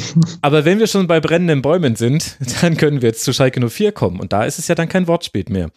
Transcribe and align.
Aber 0.42 0.64
wenn 0.64 0.78
wir 0.78 0.86
schon 0.86 1.06
bei 1.06 1.20
brennenden 1.20 1.62
Bäumen 1.62 1.96
sind, 1.96 2.36
dann 2.60 2.76
können 2.76 3.02
wir 3.02 3.10
jetzt 3.10 3.24
zu 3.24 3.32
Schalke 3.32 3.66
04 3.66 3.92
kommen. 3.92 4.20
Und 4.20 4.32
da 4.32 4.44
ist 4.44 4.58
es 4.58 4.68
ja 4.68 4.74
dann 4.74 4.88
kein 4.88 5.06
Wortspiel 5.06 5.44
mehr. 5.48 5.70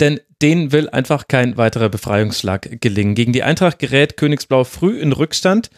Denn 0.00 0.20
denen 0.42 0.72
will 0.72 0.88
einfach 0.88 1.28
kein 1.28 1.56
weiterer 1.56 1.88
Befreiungsschlag 1.88 2.80
gelingen. 2.80 3.14
Gegen 3.14 3.32
die 3.32 3.42
Eintracht 3.42 3.78
gerät 3.78 4.16
Königsblau 4.16 4.64
früh 4.64 4.98
in 4.98 5.12
Rückstand, 5.12 5.70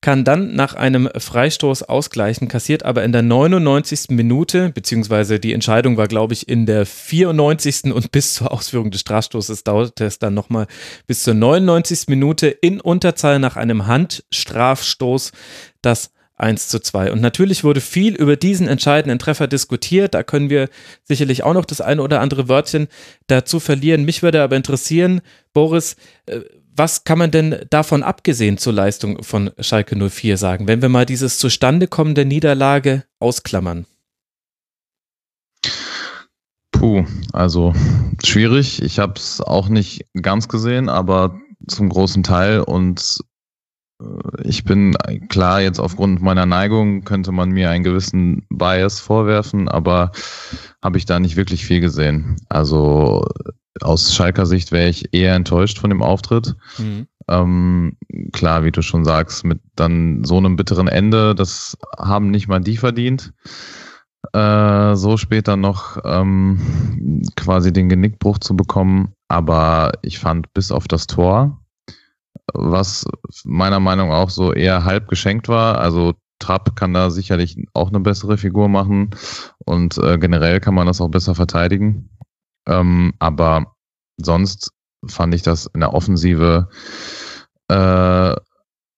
kann 0.00 0.24
dann 0.24 0.54
nach 0.54 0.74
einem 0.74 1.08
Freistoß 1.16 1.82
ausgleichen, 1.82 2.46
kassiert 2.46 2.84
aber 2.84 3.02
in 3.02 3.10
der 3.10 3.22
99. 3.22 4.10
Minute, 4.10 4.70
beziehungsweise 4.70 5.40
die 5.40 5.52
Entscheidung 5.52 5.96
war, 5.96 6.06
glaube 6.06 6.34
ich, 6.34 6.48
in 6.48 6.66
der 6.66 6.86
94. 6.86 7.92
und 7.92 8.12
bis 8.12 8.34
zur 8.34 8.52
Ausführung 8.52 8.92
des 8.92 9.00
Strafstoßes 9.00 9.64
dauerte 9.64 10.04
es 10.04 10.20
dann 10.20 10.34
nochmal 10.34 10.68
bis 11.08 11.24
zur 11.24 11.34
99. 11.34 12.06
Minute 12.06 12.46
in 12.46 12.80
Unterzahl 12.80 13.40
nach 13.40 13.56
einem 13.56 13.88
Handstrafstoß 13.88 15.32
das 15.82 16.12
1 16.38 16.68
zu 16.68 16.80
2. 16.80 17.12
Und 17.12 17.20
natürlich 17.20 17.64
wurde 17.64 17.80
viel 17.80 18.14
über 18.14 18.36
diesen 18.36 18.68
entscheidenden 18.68 19.18
Treffer 19.18 19.46
diskutiert. 19.46 20.14
Da 20.14 20.22
können 20.22 20.50
wir 20.50 20.68
sicherlich 21.04 21.42
auch 21.42 21.54
noch 21.54 21.64
das 21.64 21.80
eine 21.80 22.02
oder 22.02 22.20
andere 22.20 22.48
Wörtchen 22.48 22.88
dazu 23.26 23.60
verlieren. 23.60 24.04
Mich 24.04 24.22
würde 24.22 24.42
aber 24.42 24.56
interessieren, 24.56 25.20
Boris, 25.52 25.96
äh, 26.26 26.40
was 26.76 27.02
kann 27.02 27.18
man 27.18 27.32
denn 27.32 27.66
davon 27.70 28.04
abgesehen 28.04 28.56
zur 28.56 28.72
Leistung 28.72 29.24
von 29.24 29.50
Schalke 29.58 29.96
04 29.96 30.36
sagen, 30.36 30.68
wenn 30.68 30.80
wir 30.80 30.88
mal 30.88 31.06
dieses 31.06 31.38
Zustandekommen 31.38 32.14
der 32.14 32.24
Niederlage 32.24 33.04
ausklammern? 33.18 33.84
Puh, 36.70 37.04
also 37.32 37.74
schwierig. 38.24 38.80
Ich 38.80 39.00
habe 39.00 39.14
es 39.16 39.40
auch 39.40 39.68
nicht 39.68 40.06
ganz 40.22 40.46
gesehen, 40.46 40.88
aber 40.88 41.36
zum 41.66 41.88
großen 41.88 42.22
Teil 42.22 42.60
und 42.60 43.18
ich 44.44 44.64
bin 44.64 44.94
klar, 45.28 45.60
jetzt 45.60 45.80
aufgrund 45.80 46.22
meiner 46.22 46.46
Neigung 46.46 47.02
könnte 47.02 47.32
man 47.32 47.50
mir 47.50 47.70
einen 47.70 47.82
gewissen 47.84 48.46
Bias 48.48 49.00
vorwerfen, 49.00 49.68
aber 49.68 50.12
habe 50.82 50.98
ich 50.98 51.04
da 51.04 51.18
nicht 51.18 51.36
wirklich 51.36 51.64
viel 51.64 51.80
gesehen. 51.80 52.36
Also 52.48 53.26
aus 53.80 54.14
Schalker 54.14 54.46
Sicht 54.46 54.70
wäre 54.72 54.88
ich 54.88 55.12
eher 55.12 55.34
enttäuscht 55.34 55.78
von 55.78 55.90
dem 55.90 56.02
Auftritt. 56.02 56.54
Ähm, 57.28 57.96
klar, 58.32 58.64
wie 58.64 58.70
du 58.70 58.82
schon 58.82 59.04
sagst, 59.04 59.44
mit 59.44 59.60
dann 59.74 60.24
so 60.24 60.36
einem 60.38 60.56
bitteren 60.56 60.88
Ende, 60.88 61.34
das 61.34 61.76
haben 61.98 62.30
nicht 62.30 62.48
mal 62.48 62.60
die 62.60 62.76
verdient. 62.76 63.32
Äh, 64.32 64.94
so 64.94 65.16
später 65.16 65.56
noch 65.56 65.98
ähm, 66.04 67.22
quasi 67.36 67.72
den 67.72 67.88
Genickbruch 67.88 68.38
zu 68.38 68.56
bekommen. 68.56 69.12
Aber 69.28 69.92
ich 70.02 70.18
fand 70.18 70.52
bis 70.54 70.72
auf 70.72 70.88
das 70.88 71.06
Tor, 71.06 71.60
was 72.54 73.04
meiner 73.44 73.80
Meinung 73.80 74.12
auch 74.12 74.30
so 74.30 74.52
eher 74.52 74.84
halb 74.84 75.08
geschenkt 75.08 75.48
war, 75.48 75.78
also 75.78 76.14
Trapp 76.38 76.76
kann 76.76 76.94
da 76.94 77.10
sicherlich 77.10 77.56
auch 77.74 77.88
eine 77.88 78.00
bessere 78.00 78.38
Figur 78.38 78.68
machen 78.68 79.10
und 79.64 79.98
äh, 79.98 80.18
generell 80.18 80.60
kann 80.60 80.74
man 80.74 80.86
das 80.86 81.00
auch 81.00 81.08
besser 81.08 81.34
verteidigen. 81.34 82.10
Ähm, 82.66 83.12
aber 83.18 83.74
sonst 84.18 84.72
fand 85.06 85.34
ich 85.34 85.42
das 85.42 85.66
in 85.66 85.80
der 85.80 85.94
Offensive 85.94 86.68
äh, 87.68 88.36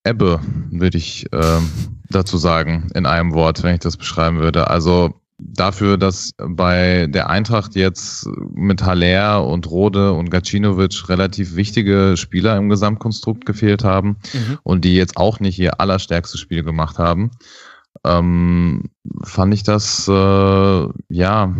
Ebbe, 0.02 0.40
würde 0.70 0.96
ich 0.96 1.26
ähm, 1.32 1.68
dazu 2.08 2.38
sagen, 2.38 2.90
in 2.94 3.04
einem 3.04 3.34
Wort, 3.34 3.62
wenn 3.62 3.74
ich 3.74 3.80
das 3.80 3.96
beschreiben 3.96 4.38
würde. 4.38 4.68
Also 4.68 5.19
dafür, 5.40 5.96
dass 5.96 6.32
bei 6.36 7.06
der 7.08 7.30
Eintracht 7.30 7.74
jetzt 7.74 8.28
mit 8.54 8.82
Haller 8.82 9.46
und 9.46 9.70
Rode 9.70 10.12
und 10.12 10.30
Gacinovic 10.30 11.08
relativ 11.08 11.56
wichtige 11.56 12.14
Spieler 12.16 12.56
im 12.56 12.68
Gesamtkonstrukt 12.68 13.46
gefehlt 13.46 13.84
haben 13.84 14.16
Mhm. 14.32 14.58
und 14.62 14.84
die 14.84 14.94
jetzt 14.94 15.16
auch 15.16 15.40
nicht 15.40 15.58
ihr 15.58 15.80
allerstärkstes 15.80 16.40
Spiel 16.40 16.62
gemacht 16.62 16.98
haben, 16.98 17.30
ähm, 18.04 18.90
fand 19.22 19.54
ich 19.54 19.62
das 19.62 20.06
äh, 20.08 20.86
ja 21.08 21.54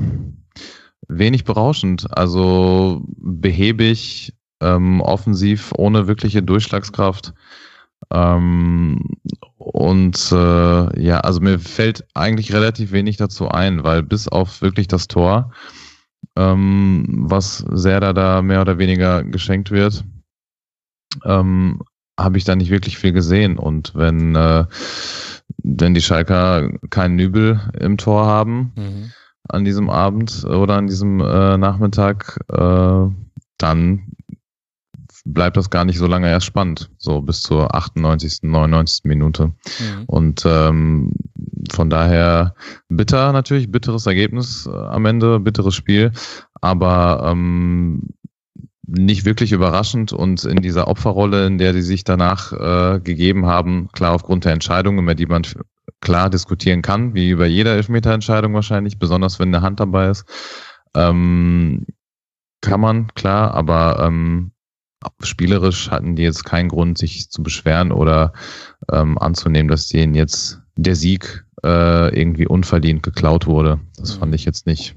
wenig 1.09 1.45
berauschend. 1.45 2.07
Also 2.17 3.03
behäbig, 3.17 4.35
ähm, 4.61 5.01
offensiv, 5.01 5.73
ohne 5.77 6.07
wirkliche 6.07 6.43
Durchschlagskraft. 6.43 7.33
Ähm, 8.11 9.05
und 9.57 10.33
äh, 10.33 11.03
ja, 11.03 11.21
also 11.21 11.41
mir 11.41 11.59
fällt 11.59 12.07
eigentlich 12.15 12.53
relativ 12.53 12.93
wenig 12.93 13.17
dazu 13.19 13.49
ein, 13.49 13.85
weil 13.85 14.03
bis 14.03 14.27
auf 14.27 14.63
wirklich 14.63 14.89
das 14.89 15.07
Tor, 15.07 15.53
ähm, 16.37 17.05
was 17.29 17.59
Serda 17.71 18.13
da 18.13 18.43
mehr 18.43 18.63
oder 18.63 18.79
weniger 18.79 19.23
geschenkt 19.23 19.71
wird, 19.71 20.05
ähm, 21.25 21.83
habe 22.19 22.39
ich 22.39 22.45
da 22.45 22.57
nicht 22.57 22.71
wirklich 22.71 22.99
viel 22.99 23.13
gesehen. 23.13 23.59
Und 23.59 23.93
wenn, 23.95 24.35
äh, 24.35 24.65
wenn 25.63 25.95
die 25.95 26.03
Schalker 26.03 26.71
keinen 26.91 27.17
Nübel 27.17 27.61
im 27.79 27.97
Tor 27.97 28.27
haben 28.27 28.73
Mhm. 28.77 29.13
an 29.49 29.65
diesem 29.65 29.91
Abend 29.91 30.45
oder 30.45 30.77
an 30.77 30.87
diesem 30.87 31.21
äh, 31.21 31.57
Nachmittag, 31.57 32.39
äh, 32.49 33.07
dann 33.59 34.03
bleibt 35.25 35.57
das 35.57 35.71
gar 35.71 35.85
nicht 35.85 35.99
so 35.99 36.07
lange 36.07 36.29
erst 36.29 36.47
spannend, 36.47 36.91
so 36.99 37.21
bis 37.21 37.43
zur 37.43 37.75
98., 37.75 38.43
99. 38.43 39.05
Minute. 39.05 39.47
Mhm. 39.47 40.05
Und 40.07 40.43
ähm, 40.47 41.13
von 41.71 41.91
daher 41.91 42.55
bitter 42.89 43.33
natürlich, 43.33 43.71
bitteres 43.71 44.07
Ergebnis 44.07 44.67
äh, 44.67 44.71
am 44.75 45.05
Ende, 45.07 45.41
bitteres 45.41 45.75
Spiel, 45.75 46.13
aber 46.61 47.23
ähm, 47.31 48.11
nicht 48.87 49.25
wirklich 49.25 49.53
überraschend 49.53 50.13
und 50.13 50.45
in 50.45 50.57
dieser 50.57 50.89
Opferrolle, 50.89 51.47
in 51.47 51.59
der 51.59 51.73
die 51.73 51.83
sich 51.83 52.03
danach 52.03 52.53
äh, 52.53 53.01
gegeben 53.01 53.47
haben, 53.47 53.89
klar 53.93 54.15
aufgrund 54.15 54.45
der 54.45 54.53
Entscheidungen, 54.53 54.99
über 54.99 55.15
die 55.15 55.27
man 55.27 55.43
klar 56.01 56.31
diskutieren 56.31 56.83
kann, 56.83 57.15
wie 57.15 57.31
über 57.31 57.47
jede 57.47 57.71
Elfmeterentscheidung 57.71 58.55
wahrscheinlich, 58.55 58.99
besonders 58.99 59.39
wenn 59.39 59.55
eine 59.55 59.63
Hand 59.63 59.81
dabei 59.81 60.11
ist, 60.11 60.25
ähm, 60.95 61.87
kann 62.63 62.81
man, 62.81 63.09
klar, 63.15 63.55
aber 63.55 64.05
ähm, 64.05 64.53
spielerisch 65.23 65.91
hatten 65.91 66.17
die 66.17 66.23
jetzt 66.23 66.45
keinen 66.45 66.69
Grund, 66.69 66.99
sich 66.99 67.31
zu 67.31 67.43
beschweren 67.43 67.93
oder 67.93 68.33
ähm, 68.93 69.19
anzunehmen, 69.19 69.69
dass 69.69 69.89
denen 69.89 70.15
jetzt 70.15 70.61
der 70.77 70.97
Sieg 70.97 71.45
äh, 71.65 72.19
irgendwie 72.19 72.47
unverdient 72.47 73.03
geklaut 73.03 73.47
wurde. 73.47 73.81
Das 73.97 74.13
fand 74.13 74.35
ich 74.35 74.45
jetzt 74.45 74.67
nicht. 74.67 74.97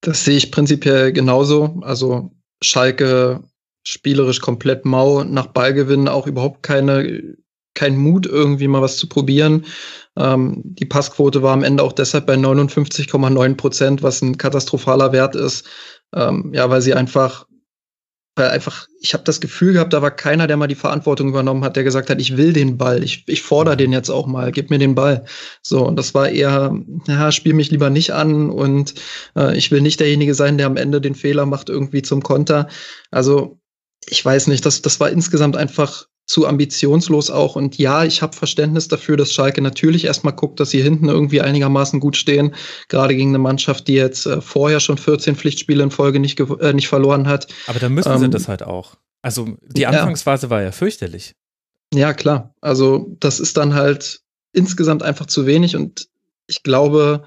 Das 0.00 0.24
sehe 0.24 0.36
ich 0.36 0.50
prinzipiell 0.50 1.12
genauso. 1.12 1.80
Also 1.82 2.32
Schalke 2.62 3.42
spielerisch 3.84 4.40
komplett 4.40 4.84
mau 4.84 5.24
nach 5.24 5.46
Ballgewinn, 5.46 6.08
auch 6.08 6.26
überhaupt 6.26 6.62
keine, 6.62 7.36
kein 7.74 7.96
Mut, 7.96 8.26
irgendwie 8.26 8.68
mal 8.68 8.82
was 8.82 8.96
zu 8.96 9.08
probieren. 9.08 9.64
Ähm, 10.16 10.60
die 10.64 10.84
Passquote 10.84 11.42
war 11.42 11.52
am 11.52 11.64
Ende 11.64 11.82
auch 11.82 11.92
deshalb 11.92 12.26
bei 12.26 12.34
59,9 12.34 13.54
Prozent, 13.56 14.02
was 14.02 14.22
ein 14.22 14.38
katastrophaler 14.38 15.12
Wert 15.12 15.34
ist. 15.34 15.68
Ähm, 16.14 16.52
ja, 16.54 16.68
weil 16.70 16.82
sie 16.82 16.94
einfach, 16.94 17.46
weil 18.34 18.48
einfach, 18.48 18.86
ich 19.00 19.12
habe 19.12 19.24
das 19.24 19.40
Gefühl 19.40 19.74
gehabt, 19.74 19.92
da 19.92 20.00
war 20.00 20.10
keiner, 20.10 20.46
der 20.46 20.56
mal 20.56 20.66
die 20.66 20.74
Verantwortung 20.74 21.28
übernommen 21.28 21.64
hat, 21.64 21.76
der 21.76 21.84
gesagt 21.84 22.08
hat, 22.08 22.20
ich 22.20 22.36
will 22.36 22.52
den 22.52 22.78
Ball, 22.78 23.04
ich, 23.04 23.24
ich 23.26 23.42
fordere 23.42 23.76
den 23.76 23.92
jetzt 23.92 24.08
auch 24.08 24.26
mal, 24.26 24.52
gib 24.52 24.70
mir 24.70 24.78
den 24.78 24.94
Ball. 24.94 25.26
So, 25.62 25.86
und 25.86 25.96
das 25.96 26.14
war 26.14 26.30
eher, 26.30 26.74
ja, 27.06 27.30
spiel 27.30 27.52
mich 27.52 27.70
lieber 27.70 27.90
nicht 27.90 28.12
an 28.12 28.50
und 28.50 28.94
äh, 29.36 29.56
ich 29.56 29.70
will 29.70 29.82
nicht 29.82 30.00
derjenige 30.00 30.34
sein, 30.34 30.56
der 30.56 30.66
am 30.66 30.78
Ende 30.78 31.00
den 31.00 31.14
Fehler 31.14 31.44
macht, 31.44 31.68
irgendwie 31.68 32.02
zum 32.02 32.22
Konter. 32.22 32.68
Also, 33.10 33.58
ich 34.06 34.24
weiß 34.24 34.46
nicht, 34.46 34.64
das, 34.64 34.82
das 34.82 34.98
war 34.98 35.10
insgesamt 35.10 35.56
einfach 35.56 36.06
zu 36.26 36.46
ambitionslos 36.46 37.30
auch. 37.30 37.56
Und 37.56 37.78
ja, 37.78 38.04
ich 38.04 38.22
habe 38.22 38.36
Verständnis 38.36 38.88
dafür, 38.88 39.16
dass 39.16 39.32
Schalke 39.32 39.60
natürlich 39.60 40.04
erstmal 40.04 40.34
guckt, 40.34 40.60
dass 40.60 40.70
sie 40.70 40.82
hinten 40.82 41.08
irgendwie 41.08 41.40
einigermaßen 41.40 42.00
gut 42.00 42.16
stehen. 42.16 42.54
Gerade 42.88 43.14
gegen 43.16 43.30
eine 43.30 43.38
Mannschaft, 43.38 43.88
die 43.88 43.94
jetzt 43.94 44.26
äh, 44.26 44.40
vorher 44.40 44.80
schon 44.80 44.98
14 44.98 45.36
Pflichtspiele 45.36 45.82
in 45.82 45.90
Folge 45.90 46.20
nicht, 46.20 46.38
äh, 46.40 46.72
nicht 46.72 46.88
verloren 46.88 47.26
hat. 47.26 47.48
Aber 47.66 47.78
da 47.78 47.88
müssen 47.88 48.12
ähm, 48.12 48.18
sie 48.18 48.30
das 48.30 48.48
halt 48.48 48.62
auch. 48.62 48.96
Also 49.20 49.56
die 49.62 49.86
Anfangsphase 49.86 50.46
ja. 50.46 50.50
war 50.50 50.62
ja 50.62 50.72
fürchterlich. 50.72 51.34
Ja, 51.94 52.14
klar. 52.14 52.54
Also 52.60 53.16
das 53.20 53.38
ist 53.38 53.56
dann 53.56 53.74
halt 53.74 54.20
insgesamt 54.52 55.02
einfach 55.02 55.26
zu 55.26 55.46
wenig 55.46 55.76
und 55.76 56.08
ich 56.46 56.62
glaube, 56.62 57.24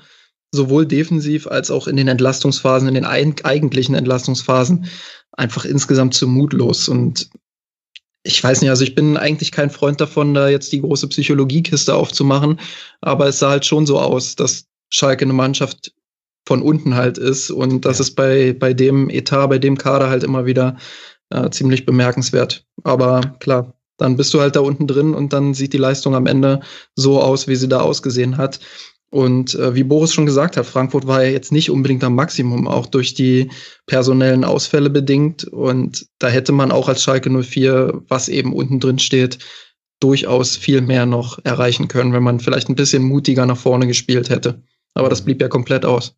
sowohl 0.52 0.86
defensiv 0.86 1.48
als 1.48 1.70
auch 1.70 1.88
in 1.88 1.98
den 1.98 2.08
Entlastungsphasen, 2.08 2.88
in 2.88 2.94
den 2.94 3.06
eigentlichen 3.06 3.96
Entlastungsphasen 3.96 4.88
einfach 5.34 5.66
insgesamt 5.66 6.14
zu 6.14 6.28
mutlos. 6.28 6.88
Und 6.88 7.30
ich 8.26 8.44
weiß 8.44 8.62
nicht, 8.62 8.72
also 8.72 8.84
ich 8.84 8.96
bin 8.96 9.18
eigentlich 9.18 9.52
kein 9.52 9.70
Freund 9.70 10.02
davon, 10.02 10.34
da 10.34 10.50
jetzt 10.50 10.72
die 10.72 10.82
große 10.82 11.08
Psychologiekiste 11.08 11.94
aufzumachen, 11.94 12.60
aber 13.02 13.28
es 13.28 13.40
sah 13.40 13.52
halt 13.52 13.66
schon 13.66 13.86
so 13.86 14.00
aus, 14.00 14.36
dass 14.36 14.66
Schalke 14.90 15.26
eine 15.26 15.34
Mannschaft 15.34 15.94
von 16.48 16.62
unten 16.62 16.96
halt 16.96 17.18
ist 17.20 17.52
und 17.52 17.86
das 17.86 18.00
ja. 18.00 18.04
ist 18.04 18.16
bei, 18.16 18.54
bei 18.54 18.74
dem 18.74 19.10
Etat, 19.10 19.48
bei 19.48 19.60
dem 19.60 19.78
Kader 19.78 20.10
halt 20.10 20.24
immer 20.24 20.46
wieder 20.46 20.78
äh, 21.30 21.50
ziemlich 21.52 21.86
bemerkenswert. 21.86 22.66
Aber 22.84 23.22
klar, 23.40 23.76
dann 23.98 24.18
bist 24.18 24.34
du 24.34 24.42
halt 24.42 24.56
da 24.56 24.60
unten 24.60 24.88
drin 24.88 25.14
und 25.14 25.32
dann 25.32 25.54
sieht 25.54 25.74
die 25.74 25.78
Leistung 25.78 26.16
am 26.16 26.26
Ende 26.26 26.62
so 26.96 27.22
aus, 27.22 27.48
wie 27.48 27.56
sie 27.56 27.70
da 27.70 27.82
ausgesehen 27.82 28.38
hat. 28.38 28.60
Und 29.16 29.56
äh, 29.56 29.74
wie 29.74 29.86
Boris 29.86 30.14
schon 30.14 30.26
gesagt 30.26 30.58
hat, 30.58 30.66
Frankfurt 30.66 31.08
war 31.08 31.24
ja 31.24 31.30
jetzt 31.30 31.54
nicht 31.54 31.72
unbedingt 31.72 32.04
am 32.04 32.16
Maximum, 32.16 32.68
auch 32.68 32.86
durch 32.86 33.14
die 33.14 33.50
personellen 33.86 34.44
Ausfälle 34.44 34.90
bedingt. 34.90 35.46
Und 35.46 36.06
da 36.20 36.28
hätte 36.28 36.52
man 36.52 36.70
auch 36.70 36.90
als 36.90 37.02
Schalke 37.02 37.30
04, 37.30 38.02
was 38.10 38.28
eben 38.28 38.52
unten 38.52 38.82
drin 38.82 39.00
steht, 39.00 39.40
durchaus 40.02 40.58
viel 40.58 40.82
mehr 40.82 41.06
noch 41.06 41.40
erreichen 41.46 41.88
können, 41.88 42.12
wenn 42.12 42.24
man 42.24 42.42
vielleicht 42.42 42.68
ein 42.68 42.76
bisschen 42.76 43.04
mutiger 43.04 43.46
nach 43.46 43.56
vorne 43.56 43.88
gespielt 43.88 44.30
hätte. 44.30 44.62
Aber 44.96 45.08
das 45.08 45.22
blieb 45.22 45.42
ja 45.42 45.48
komplett 45.48 45.86
aus. 45.86 46.18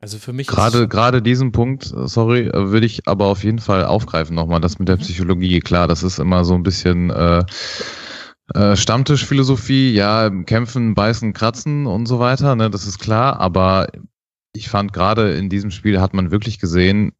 Also 0.00 0.18
für 0.18 0.32
mich 0.32 0.48
gerade 0.48 0.88
gerade 0.88 1.22
diesen 1.22 1.52
Punkt, 1.52 1.84
sorry, 1.84 2.50
würde 2.52 2.86
ich 2.86 3.06
aber 3.06 3.26
auf 3.26 3.44
jeden 3.44 3.60
Fall 3.60 3.84
aufgreifen 3.84 4.34
nochmal. 4.34 4.60
Das 4.60 4.80
mit 4.80 4.88
der 4.88 4.96
Psychologie, 4.96 5.60
klar, 5.60 5.86
das 5.86 6.02
ist 6.02 6.18
immer 6.18 6.44
so 6.44 6.54
ein 6.54 6.64
bisschen 6.64 7.10
äh, 7.10 7.44
äh, 8.54 8.76
Stammtischphilosophie, 8.76 9.92
ja, 9.92 10.30
kämpfen, 10.44 10.94
beißen, 10.94 11.32
kratzen 11.32 11.86
und 11.86 12.06
so 12.06 12.18
weiter, 12.18 12.56
ne, 12.56 12.70
das 12.70 12.86
ist 12.86 12.98
klar, 12.98 13.40
aber 13.40 13.88
ich 14.54 14.68
fand 14.68 14.92
gerade 14.92 15.32
in 15.32 15.48
diesem 15.48 15.70
Spiel 15.70 16.00
hat 16.00 16.14
man 16.14 16.30
wirklich 16.30 16.58
gesehen, 16.58 17.12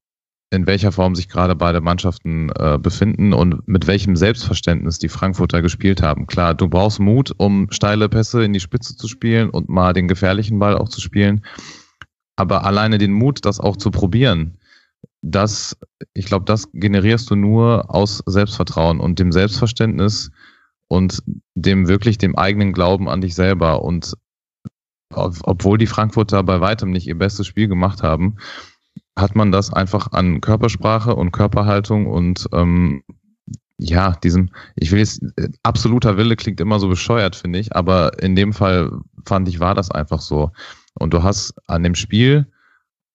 in 0.50 0.66
welcher 0.66 0.92
Form 0.92 1.14
sich 1.14 1.28
gerade 1.28 1.56
beide 1.56 1.80
Mannschaften 1.80 2.50
äh, 2.50 2.78
befinden 2.78 3.32
und 3.32 3.66
mit 3.66 3.86
welchem 3.86 4.14
Selbstverständnis 4.14 4.98
die 4.98 5.08
Frankfurter 5.08 5.60
gespielt 5.60 6.02
haben. 6.02 6.26
Klar, 6.26 6.54
du 6.54 6.68
brauchst 6.68 7.00
Mut, 7.00 7.32
um 7.36 7.66
steile 7.72 8.08
Pässe 8.08 8.44
in 8.44 8.52
die 8.52 8.60
Spitze 8.60 8.96
zu 8.96 9.08
spielen 9.08 9.50
und 9.50 9.68
mal 9.68 9.92
den 9.92 10.06
gefährlichen 10.06 10.58
Ball 10.58 10.76
auch 10.76 10.88
zu 10.88 11.00
spielen. 11.00 11.44
Aber 12.36 12.64
alleine 12.64 12.98
den 12.98 13.12
Mut, 13.12 13.44
das 13.44 13.58
auch 13.58 13.76
zu 13.76 13.90
probieren, 13.90 14.58
das, 15.20 15.76
ich 16.14 16.26
glaube, 16.26 16.44
das 16.44 16.68
generierst 16.72 17.28
du 17.30 17.34
nur 17.34 17.92
aus 17.92 18.22
Selbstvertrauen 18.26 19.00
und 19.00 19.18
dem 19.18 19.32
Selbstverständnis, 19.32 20.30
und 20.88 21.22
dem 21.54 21.88
wirklich 21.88 22.18
dem 22.18 22.36
eigenen 22.36 22.72
Glauben 22.72 23.08
an 23.08 23.20
dich 23.20 23.34
selber. 23.34 23.82
Und 23.82 24.14
obwohl 25.10 25.78
die 25.78 25.86
Frankfurter 25.86 26.42
bei 26.42 26.60
weitem 26.60 26.90
nicht 26.90 27.06
ihr 27.06 27.18
bestes 27.18 27.46
Spiel 27.46 27.68
gemacht 27.68 28.02
haben, 28.02 28.36
hat 29.18 29.34
man 29.34 29.50
das 29.50 29.72
einfach 29.72 30.12
an 30.12 30.40
Körpersprache 30.40 31.14
und 31.14 31.32
Körperhaltung 31.32 32.06
und 32.06 32.48
ähm, 32.52 33.02
ja, 33.78 34.12
diesem, 34.12 34.50
ich 34.74 34.90
will 34.90 34.98
jetzt, 34.98 35.22
absoluter 35.62 36.16
Wille 36.16 36.36
klingt 36.36 36.60
immer 36.60 36.78
so 36.78 36.88
bescheuert, 36.88 37.36
finde 37.36 37.58
ich, 37.58 37.74
aber 37.76 38.22
in 38.22 38.34
dem 38.34 38.52
Fall 38.52 38.90
fand 39.26 39.48
ich, 39.48 39.60
war 39.60 39.74
das 39.74 39.90
einfach 39.90 40.20
so. 40.20 40.50
Und 40.94 41.12
du 41.12 41.22
hast 41.22 41.54
an 41.66 41.82
dem 41.82 41.94
Spiel 41.94 42.46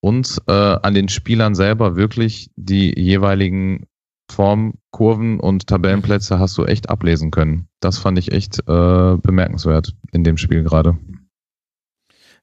und 0.02 0.40
äh, 0.48 0.52
an 0.52 0.94
den 0.94 1.10
Spielern 1.10 1.56
selber 1.56 1.96
wirklich 1.96 2.52
die 2.56 2.94
jeweiligen 3.00 3.88
Form, 4.32 4.76
Kurven 4.92 5.40
und 5.40 5.68
Tabellenplätze 5.68 6.40
hast 6.40 6.58
du 6.58 6.66
echt 6.66 6.90
ablesen 6.90 7.32
können. 7.32 7.68
Das 7.80 7.98
fand 7.98 8.18
ich 8.18 8.32
echt 8.32 8.60
äh, 8.68 9.18
bemerkenswert 9.18 9.94
in 10.12 10.24
dem 10.24 10.38
Spiel 10.38 10.64
gerade. 10.64 10.98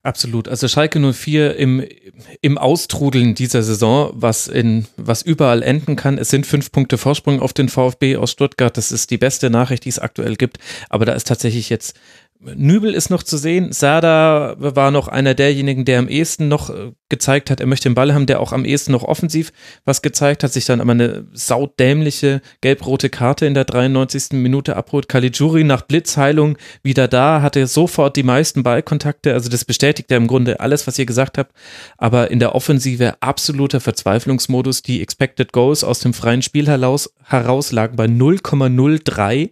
Absolut. 0.04 0.48
Also 0.48 0.68
Schalke 0.68 1.00
04 1.00 1.56
im, 1.56 1.84
im 2.40 2.56
Austrudeln 2.56 3.34
dieser 3.34 3.64
Saison, 3.64 4.10
was 4.14 4.46
in, 4.46 4.86
was 4.96 5.22
überall 5.22 5.62
enden 5.62 5.96
kann. 5.96 6.18
Es 6.18 6.30
sind 6.30 6.46
fünf 6.46 6.70
Punkte 6.70 6.98
Vorsprung 6.98 7.40
auf 7.40 7.52
den 7.52 7.68
VfB 7.68 8.16
aus 8.16 8.30
Stuttgart. 8.30 8.76
Das 8.76 8.92
ist 8.92 9.10
die 9.10 9.18
beste 9.18 9.50
Nachricht, 9.50 9.84
die 9.84 9.88
es 9.88 9.98
aktuell 9.98 10.36
gibt. 10.36 10.58
Aber 10.88 11.04
da 11.04 11.14
ist 11.14 11.26
tatsächlich 11.26 11.68
jetzt 11.68 11.98
Nübel 12.40 12.94
ist 12.94 13.10
noch 13.10 13.24
zu 13.24 13.36
sehen. 13.36 13.72
Sada 13.72 14.54
war 14.58 14.92
noch 14.92 15.08
einer 15.08 15.34
derjenigen, 15.34 15.84
der 15.84 15.98
am 15.98 16.08
ehesten 16.08 16.46
noch 16.46 16.70
äh, 16.70 16.92
gezeigt 17.08 17.50
hat, 17.50 17.60
er 17.60 17.66
möchte 17.66 17.88
den 17.88 17.94
Ball 17.94 18.14
haben, 18.14 18.26
der 18.26 18.40
auch 18.40 18.52
am 18.52 18.64
ehesten 18.64 18.92
noch 18.92 19.02
offensiv 19.02 19.52
was 19.84 20.02
gezeigt 20.02 20.44
hat, 20.44 20.52
sich 20.52 20.64
dann 20.64 20.80
aber 20.80 20.92
eine 20.92 21.26
saudämliche 21.32 22.40
gelb-rote 22.60 23.10
Karte 23.10 23.46
in 23.46 23.54
der 23.54 23.64
93. 23.64 24.32
Minute 24.32 24.76
abholt. 24.76 25.08
Caligiuri 25.08 25.64
nach 25.64 25.82
Blitzheilung 25.82 26.58
wieder 26.82 27.08
da, 27.08 27.42
hatte 27.42 27.66
sofort 27.66 28.16
die 28.16 28.22
meisten 28.22 28.62
Ballkontakte. 28.62 29.32
Also 29.32 29.48
das 29.48 29.64
bestätigt 29.64 30.10
ja 30.10 30.16
im 30.16 30.28
Grunde 30.28 30.60
alles, 30.60 30.86
was 30.86 30.98
ihr 30.98 31.06
gesagt 31.06 31.38
habt. 31.38 31.52
Aber 31.96 32.30
in 32.30 32.38
der 32.38 32.54
Offensive 32.54 33.14
absoluter 33.20 33.80
Verzweiflungsmodus. 33.80 34.82
Die 34.82 35.02
Expected 35.02 35.52
Goals 35.52 35.82
aus 35.82 36.00
dem 36.00 36.14
freien 36.14 36.42
Spiel 36.42 36.68
heraus, 36.68 37.12
heraus 37.24 37.72
lagen 37.72 37.96
bei 37.96 38.04
0,03. 38.04 39.50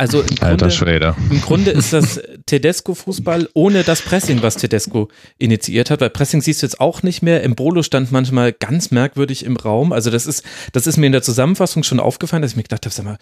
Also 0.00 0.20
im 0.22 0.36
Alter 0.40 0.68
Grunde, 0.68 1.16
im 1.28 1.40
Grunde 1.40 1.72
ist 1.72 1.92
das 1.92 2.20
Tedesco-Fußball 2.46 3.48
ohne 3.54 3.82
das 3.82 4.00
Pressing, 4.00 4.42
was 4.42 4.54
Tedesco 4.54 5.08
initiiert 5.38 5.90
hat. 5.90 6.00
Weil 6.00 6.10
Pressing 6.10 6.40
siehst 6.40 6.62
du 6.62 6.66
jetzt 6.66 6.80
auch 6.80 7.02
nicht 7.02 7.20
mehr. 7.20 7.42
Embolo 7.42 7.82
stand 7.82 8.12
manchmal 8.12 8.52
ganz 8.52 8.92
merkwürdig 8.92 9.44
im 9.44 9.56
Raum. 9.56 9.92
Also 9.92 10.10
das 10.10 10.28
ist, 10.28 10.44
das 10.72 10.86
ist 10.86 10.98
mir 10.98 11.06
in 11.06 11.12
der 11.12 11.22
Zusammenfassung 11.22 11.82
schon 11.82 11.98
aufgefallen, 11.98 12.42
dass 12.42 12.52
ich 12.52 12.56
mir 12.56 12.62
gedacht 12.62 12.84
habe, 12.86 12.94
sag 12.94 13.04
mal, 13.04 13.18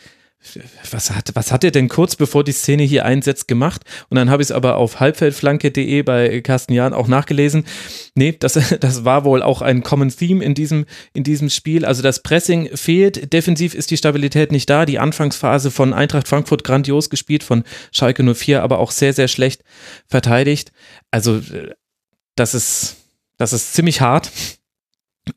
was 0.91 1.11
hat, 1.11 1.31
was 1.35 1.51
hat 1.53 1.65
er 1.65 1.71
denn 1.71 1.89
kurz 1.89 2.17
bevor 2.17 2.45
die 2.45 2.53
Szene 2.53 2.83
hier 2.85 3.05
einsetzt 3.05 3.49
gemacht? 3.49 3.83
Und 4.09 4.17
dann 4.17 4.31
habe 4.31 4.43
ich 4.43 4.49
es 4.49 4.53
aber 4.53 4.77
auf 4.77 5.01
halbfeldflanke.de 5.01 6.03
bei 6.03 6.41
Carsten 6.41 6.73
Jahn 6.73 6.95
auch 6.95 7.09
nachgelesen. 7.09 7.65
Nee, 8.15 8.37
das, 8.39 8.55
das 8.81 9.05
war 9.05 9.25
wohl 9.25 9.43
auch 9.43 9.63
ein 9.63 9.83
Common 9.83 10.11
Theme 10.11 10.45
in 10.45 10.55
diesem, 10.55 10.87
in 11.15 11.25
diesem 11.25 11.51
Spiel. 11.51 11.85
Also 11.85 12.03
das 12.03 12.23
Pressing 12.23 12.77
fehlt, 12.77 13.33
defensiv 13.33 13.75
ist 13.75 13.91
die 13.91 13.97
Stabilität 13.97 14.53
nicht 14.53 14.71
da. 14.71 14.87
Die 14.87 14.99
Anfangsphase 14.99 15.71
von 15.71 15.93
Eintracht 15.93 16.29
Frankfurt 16.29 16.65
grandios 16.65 17.11
gespielt, 17.11 17.43
von 17.43 17.65
Schalke 17.93 18.23
04 18.23 18.63
aber 18.63 18.79
auch 18.79 18.91
sehr, 18.91 19.13
sehr 19.13 19.29
schlecht 19.29 19.63
verteidigt. 20.07 20.73
Also 21.11 21.41
das 22.37 22.55
ist, 22.55 22.97
das 23.37 23.53
ist 23.53 23.75
ziemlich 23.75 24.01
hart. 24.01 24.31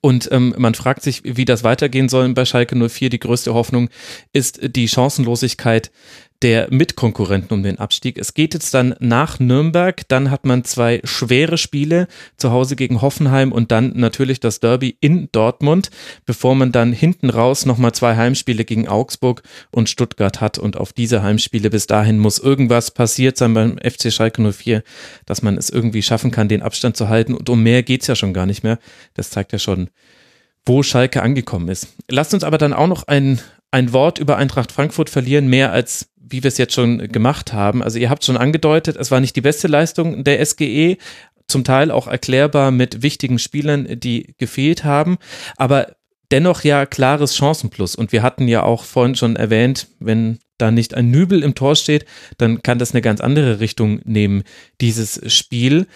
Und 0.02 0.30
ähm, 0.32 0.54
man 0.58 0.76
fragt 0.76 1.02
sich, 1.02 1.22
wie 1.24 1.46
das 1.46 1.64
weitergehen 1.64 2.10
soll 2.10 2.32
bei 2.34 2.46
Schalke 2.46 2.76
04. 2.76 3.10
Die 3.10 3.20
größte 3.20 3.54
Hoffnung 3.54 3.90
ist 4.34 4.60
die 4.76 4.88
Chancenlosigkeit 4.88 5.92
der 6.42 6.68
Mitkonkurrenten 6.72 7.54
um 7.54 7.64
den 7.64 7.80
Abstieg. 7.80 8.18
Es 8.18 8.34
geht 8.34 8.54
jetzt 8.54 8.74
dann 8.74 8.96
nach 9.00 9.40
Nürnberg, 9.40 10.08
dann 10.08 10.32
hat 10.32 10.46
man 10.46 10.64
zwei 10.64 11.02
schwere 11.04 11.58
Spiele 11.58 12.08
zu 12.38 12.52
Hause 12.52 12.76
gegen 12.76 13.02
Hoffenheim 13.02 13.52
und 13.52 13.72
dann 13.72 13.92
natürlich 13.96 14.40
das 14.40 14.60
Derby 14.60 14.98
in 15.02 15.30
Dortmund, 15.32 15.90
bevor 16.26 16.56
man 16.56 16.72
dann 16.72 16.94
hinten 16.94 17.30
raus 17.30 17.66
nochmal 17.66 17.94
zwei 17.94 18.16
Heimspiele 18.16 18.64
gegen 18.64 18.88
Augsburg 18.88 19.44
und 19.72 19.90
Stuttgart 19.90 20.40
hat 20.40 20.58
und 20.58 20.78
auf 20.78 20.94
diese 20.94 21.24
Heimspiele 21.24 21.70
bis 21.70 21.88
dahin 21.88 22.20
muss 22.20 22.40
irgendwas 22.40 22.92
passiert 22.92 23.38
sein 23.38 23.54
beim 23.54 23.78
FC 23.78 24.12
Schalke 24.12 24.42
04, 24.42 24.84
dass 25.26 25.42
man 25.42 25.58
es 25.58 25.70
irgendwie 25.70 26.02
schaffen 26.02 26.32
kann, 26.32 26.48
den 26.48 26.62
Abstand 26.62 26.96
zu 26.96 27.10
halten 27.10 27.34
und 27.34 27.50
um 27.50 27.62
mehr 27.62 27.84
geht's 27.84 28.08
ja 28.08 28.16
schon 28.16 28.34
gar 28.34 28.46
nicht 28.46 28.64
mehr. 28.64 28.80
Das 29.14 29.30
zeigt 29.30 29.52
ja 29.52 29.60
schon, 29.60 29.90
wo 30.66 30.84
Schalke 30.84 31.22
angekommen 31.22 31.68
ist. 31.68 31.88
Lasst 32.10 32.34
uns 32.34 32.44
aber 32.44 32.58
dann 32.58 32.74
auch 32.74 32.88
noch 32.88 33.08
ein, 33.08 33.42
ein 33.72 33.92
Wort 33.92 34.20
über 34.20 34.38
Eintracht 34.38 34.72
Frankfurt 34.72 35.10
verlieren, 35.10 35.48
mehr 35.48 35.72
als 35.72 36.10
wie 36.30 36.44
wir 36.44 36.48
es 36.48 36.58
jetzt 36.58 36.74
schon 36.74 37.10
gemacht 37.10 37.54
haben. 37.54 37.84
Also 37.84 38.00
ihr 38.00 38.10
habt 38.10 38.24
schon 38.24 38.38
angedeutet, 38.38 38.96
es 38.98 39.12
war 39.12 39.20
nicht 39.20 39.36
die 39.36 39.42
beste 39.42 39.68
Leistung 39.68 40.24
der 40.24 40.44
SGE, 40.46 40.98
zum 41.48 41.64
Teil 41.64 41.92
auch 41.92 42.08
erklärbar 42.08 42.72
mit 42.72 43.02
wichtigen 43.02 43.40
Spielern, 43.40 44.00
die 44.00 44.36
gefehlt 44.38 44.84
haben, 44.84 45.18
aber 45.58 45.96
dennoch 46.32 46.64
ja 46.64 46.86
klares 46.86 47.36
Chancenplus. 47.36 47.96
Und 47.96 48.12
wir 48.12 48.22
hatten 48.22 48.48
ja 48.48 48.64
auch 48.64 48.84
vorhin 48.84 49.16
schon 49.16 49.36
erwähnt, 49.36 49.88
wenn 50.00 50.40
da 50.58 50.72
nicht 50.72 50.94
ein 50.94 51.10
Nübel 51.10 51.44
im 51.44 51.56
Tor 51.56 51.76
steht, 51.76 52.06
dann 52.38 52.62
kann 52.62 52.80
das 52.80 52.92
eine 52.92 53.02
ganz 53.02 53.22
andere 53.22 53.60
Richtung 53.60 54.02
nehmen, 54.04 54.44
dieses 54.82 55.22
Spiel. 55.34 55.88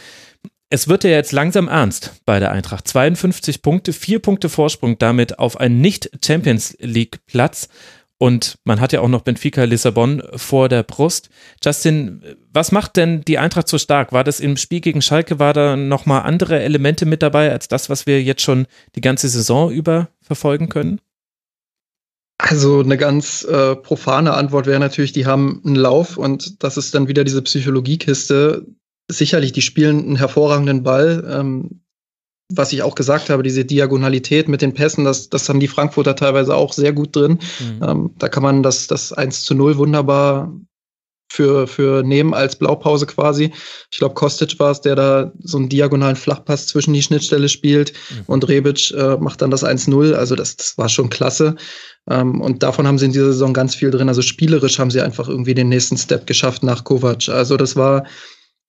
Es 0.69 0.87
wird 0.87 1.03
ja 1.03 1.11
jetzt 1.11 1.33
langsam 1.33 1.67
ernst 1.67 2.21
bei 2.25 2.39
der 2.39 2.51
Eintracht. 2.51 2.87
52 2.87 3.61
Punkte, 3.61 3.93
vier 3.93 4.19
Punkte 4.19 4.49
Vorsprung 4.49 4.97
damit 4.97 5.37
auf 5.37 5.59
einen 5.59 5.81
Nicht-Champions 5.81 6.77
League-Platz. 6.79 7.69
Und 8.23 8.57
man 8.63 8.79
hat 8.79 8.93
ja 8.93 9.01
auch 9.01 9.09
noch 9.09 9.23
Benfica 9.23 9.65
Lissabon 9.65 10.23
vor 10.37 10.69
der 10.69 10.83
Brust. 10.83 11.29
Justin, 11.61 12.23
was 12.53 12.71
macht 12.71 12.95
denn 12.95 13.19
die 13.23 13.37
Eintracht 13.37 13.67
so 13.67 13.77
stark? 13.77 14.13
War 14.13 14.23
das 14.23 14.39
im 14.39 14.55
Spiel 14.55 14.79
gegen 14.79 15.01
Schalke, 15.01 15.39
war 15.39 15.51
da 15.51 15.75
nochmal 15.75 16.21
andere 16.21 16.61
Elemente 16.61 17.05
mit 17.05 17.21
dabei 17.21 17.51
als 17.51 17.67
das, 17.67 17.89
was 17.89 18.05
wir 18.05 18.23
jetzt 18.23 18.41
schon 18.41 18.65
die 18.95 19.01
ganze 19.01 19.27
Saison 19.27 19.69
über 19.69 20.07
verfolgen 20.21 20.69
können? 20.69 21.01
Also 22.37 22.79
eine 22.79 22.95
ganz 22.95 23.43
äh, 23.43 23.75
profane 23.75 24.35
Antwort 24.35 24.67
wäre 24.67 24.79
natürlich, 24.79 25.11
die 25.11 25.25
haben 25.25 25.61
einen 25.65 25.75
Lauf 25.75 26.15
und 26.15 26.63
das 26.63 26.77
ist 26.77 26.95
dann 26.95 27.09
wieder 27.09 27.25
diese 27.25 27.41
Psychologiekiste. 27.41 28.65
Sicherlich, 29.11 29.51
die 29.51 29.61
spielen 29.61 29.99
einen 29.99 30.15
hervorragenden 30.15 30.81
Ball. 30.83 31.27
Ähm, 31.29 31.82
was 32.49 32.73
ich 32.73 32.83
auch 32.83 32.95
gesagt 32.95 33.29
habe, 33.29 33.43
diese 33.43 33.65
Diagonalität 33.65 34.47
mit 34.47 34.61
den 34.61 34.73
Pässen, 34.73 35.05
das, 35.05 35.29
das 35.29 35.47
haben 35.49 35.59
die 35.59 35.67
Frankfurter 35.67 36.15
teilweise 36.15 36.55
auch 36.55 36.73
sehr 36.73 36.93
gut 36.93 37.15
drin. 37.15 37.39
Mhm. 37.59 37.83
Ähm, 37.83 38.11
da 38.17 38.29
kann 38.29 38.43
man 38.43 38.63
das, 38.63 38.87
das 38.87 39.13
1 39.13 39.43
zu 39.43 39.55
0 39.55 39.77
wunderbar 39.77 40.53
für, 41.33 41.65
für 41.65 42.03
nehmen 42.03 42.33
als 42.33 42.55
Blaupause 42.55 43.07
quasi. 43.07 43.51
Ich 43.91 43.97
glaube, 43.97 44.13
Kostic 44.13 44.59
war 44.59 44.71
es, 44.71 44.81
der 44.81 44.95
da 44.95 45.31
so 45.39 45.57
einen 45.57 45.69
diagonalen 45.69 46.15
Flachpass 46.15 46.67
zwischen 46.67 46.93
die 46.93 47.01
Schnittstelle 47.01 47.49
spielt 47.49 47.93
mhm. 48.11 48.23
und 48.27 48.47
Rebic 48.47 48.91
äh, 48.91 49.17
macht 49.17 49.41
dann 49.41 49.49
das 49.49 49.63
1-0. 49.63 50.13
Also 50.13 50.35
das, 50.35 50.55
das 50.55 50.77
war 50.77 50.89
schon 50.89 51.09
klasse. 51.09 51.55
Ähm, 52.09 52.39
und 52.39 52.61
davon 52.61 52.85
haben 52.85 52.99
sie 52.99 53.05
in 53.05 53.13
dieser 53.13 53.31
Saison 53.31 53.53
ganz 53.53 53.73
viel 53.73 53.89
drin. 53.89 54.09
Also 54.09 54.21
spielerisch 54.21 54.77
haben 54.77 54.91
sie 54.91 55.01
einfach 55.01 55.27
irgendwie 55.27 55.55
den 55.55 55.69
nächsten 55.69 55.97
Step 55.97 56.27
geschafft 56.27 56.61
nach 56.61 56.83
Kovac. 56.83 57.29
Also 57.29 57.57
das 57.57 57.75
war 57.75 58.05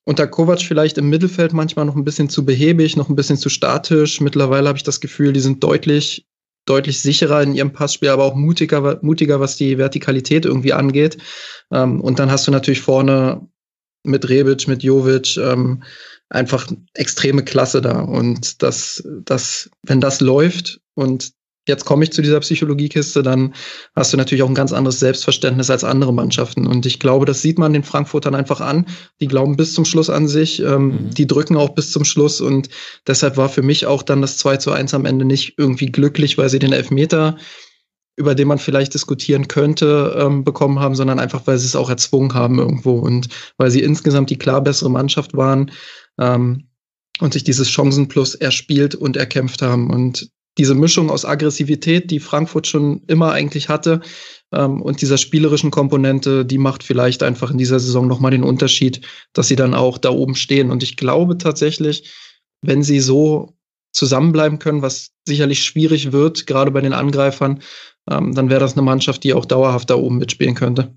unter 0.05 0.27
Kovac 0.27 0.63
vielleicht 0.63 0.99
im 0.99 1.09
Mittelfeld 1.09 1.53
manchmal 1.53 1.87
noch 1.87 1.97
ein 1.97 2.05
bisschen 2.05 2.29
zu 2.29 2.45
behäbig, 2.45 2.97
noch 2.97 3.09
ein 3.09 3.17
bisschen 3.17 3.39
zu 3.39 3.49
statisch. 3.49 4.21
Mittlerweile 4.21 4.69
habe 4.69 4.77
ich 4.77 4.85
das 4.85 5.01
Gefühl, 5.01 5.33
die 5.33 5.41
sind 5.41 5.65
deutlich, 5.65 6.27
deutlich 6.67 7.01
sicherer 7.01 7.43
in 7.43 7.55
ihrem 7.55 7.73
Passspiel, 7.73 8.11
aber 8.11 8.25
auch 8.25 8.35
mutiger, 8.35 8.99
mutiger 9.03 9.41
was 9.41 9.57
die 9.57 9.79
Vertikalität 9.79 10.45
irgendwie 10.45 10.75
angeht. 10.75 11.19
Ähm, 11.73 12.01
und 12.01 12.19
dann 12.19 12.31
hast 12.31 12.47
du 12.47 12.51
natürlich 12.51 12.83
vorne 12.83 13.49
mit 14.03 14.29
Rebic, 14.29 14.69
mit 14.69 14.83
Jovic 14.83 15.39
ähm, 15.39 15.83
einfach 16.29 16.71
extreme 16.93 17.43
Klasse 17.43 17.81
da. 17.81 18.01
Und 18.01 18.63
das, 18.63 19.03
das, 19.25 19.71
wenn 19.83 20.01
das 20.01 20.21
läuft 20.21 20.81
und 20.95 21.33
jetzt 21.67 21.85
komme 21.85 22.05
ich 22.05 22.13
zu 22.13 22.23
dieser 22.23 22.41
Psychologiekiste, 22.41 23.23
dann 23.23 23.55
hast 23.95 24.13
du 24.13 24.17
natürlich 24.17 24.43
auch 24.43 24.49
ein 24.49 24.55
ganz 24.55 24.73
anderes 24.73 25.01
Selbstverständnis 25.01 25.71
als 25.71 25.85
andere 25.85 26.13
Mannschaften. 26.13 26.67
Und 26.67 26.87
ich 26.87 27.01
glaube, 27.01 27.27
das 27.27 27.43
sieht 27.43 27.59
man 27.59 27.73
den 27.73 27.83
Frankfurtern 27.83 28.35
einfach 28.35 28.61
an. 28.61 28.87
Die 29.21 29.29
glauben 29.29 29.57
bis 29.57 29.75
zum 29.75 29.85
Schluss 29.85 30.11
an 30.11 30.29
sich, 30.29 30.61
ähm, 30.61 30.87
mhm. 30.87 31.11
die 31.11 31.27
drücken 31.27 31.57
auch 31.57 31.71
bis 31.71 31.91
zum 31.91 32.05
Schluss. 32.05 32.41
Und 32.41 32.69
deshalb 33.07 33.37
war 33.37 33.49
für 33.49 33.63
mich 33.63 33.87
auch 33.87 34.03
dann 34.03 34.21
das 34.21 34.37
2 34.39 34.59
zu 34.59 34.73
1 34.73 34.95
am 34.95 35.07
Ende 35.07 35.25
nicht 35.25 35.55
irgendwie 35.59 35.87
glücklich, 35.87 36.37
weil 36.37 36.51
sie 36.51 36.59
den 36.59 36.73
Elfmeter, 36.73 37.37
über 38.17 38.35
den 38.35 38.49
man 38.49 38.59
vielleicht 38.59 38.95
diskutieren 38.95 39.49
könnte, 39.49 40.17
ähm, 40.19 40.45
bekommen 40.45 40.79
haben, 40.79 40.95
sondern 40.95 41.19
einfach, 41.19 41.47
weil 41.47 41.59
sie 41.59 41.67
es 41.67 41.77
auch 41.77 41.91
erzwungen 41.91 42.35
haben 42.35 42.59
irgendwo 42.59 42.99
und 42.99 43.29
weil 43.57 43.71
sie 43.71 43.81
insgesamt 43.81 44.31
die 44.31 44.39
klar 44.39 44.63
bessere 44.63 44.91
Mannschaft 44.91 45.35
waren. 45.37 45.73
Ähm, 46.21 46.69
und 47.21 47.33
sich 47.33 47.45
dieses 47.45 47.71
Chancenplus 47.71 48.35
erspielt 48.35 48.95
und 48.95 49.17
erkämpft 49.17 49.63
haben. 49.63 49.91
Und 49.91 50.31
diese 50.59 50.75
Mischung 50.75 51.11
aus 51.11 51.25
Aggressivität, 51.25 52.11
die 52.11 52.21
Frankfurt 52.21 52.67
schon 52.67 53.03
immer 53.07 53.33
eigentlich 53.33 53.69
hatte, 53.69 54.01
ähm, 54.55 54.81
und 54.81 55.01
dieser 55.03 55.19
spielerischen 55.19 55.71
Komponente, 55.71 56.45
die 56.45 56.59
macht 56.59 56.83
vielleicht 56.83 57.23
einfach 57.23 57.51
in 57.51 57.59
dieser 57.59 57.81
Saison 57.81 58.07
nochmal 58.07 58.31
den 58.31 58.45
Unterschied, 58.45 59.01
dass 59.33 59.49
sie 59.49 59.57
dann 59.57 59.75
auch 59.75 59.99
da 59.99 60.11
oben 60.11 60.37
stehen. 60.37 60.71
Und 60.71 60.83
ich 60.83 60.97
glaube 60.97 61.39
tatsächlich, 61.39 62.13
wenn 62.63 62.83
sie 62.83 63.01
so 63.01 63.57
zusammenbleiben 63.93 64.59
können, 64.59 64.83
was 64.83 65.11
sicherlich 65.27 65.65
schwierig 65.65 66.13
wird, 66.13 66.47
gerade 66.47 66.71
bei 66.71 66.81
den 66.81 66.93
Angreifern, 66.93 67.61
ähm, 68.11 68.35
dann 68.35 68.51
wäre 68.51 68.61
das 68.61 68.75
eine 68.75 68.83
Mannschaft, 68.83 69.25
die 69.25 69.35
auch 69.35 69.45
dauerhaft 69.45 69.91
da 69.91 69.95
oben 69.95 70.19
mitspielen 70.19 70.55
könnte. 70.55 70.97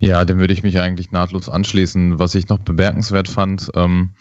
Ja, 0.00 0.24
dem 0.24 0.38
würde 0.38 0.54
ich 0.54 0.62
mich 0.62 0.78
eigentlich 0.78 1.10
nahtlos 1.10 1.48
anschließen. 1.48 2.18
Was 2.18 2.34
ich 2.34 2.48
noch 2.48 2.60
bemerkenswert 2.60 3.28
fand, 3.28 3.70
ähm, 3.74 4.14